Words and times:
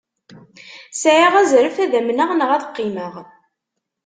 Sɛiɣ 1.01 1.33
azref 1.41 1.75
ad 1.83 1.93
amneɣ 1.99 2.29
neɣ 2.33 2.49
ad 2.55 2.65
qqimeɣ. 2.67 3.13